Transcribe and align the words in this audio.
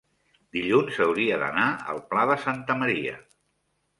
dilluns 0.55 0.95
hauria 1.05 1.37
d'anar 1.43 1.67
al 1.93 2.01
Pla 2.13 2.25
de 2.31 2.37
Santa 2.45 2.79
Maria. 2.83 3.13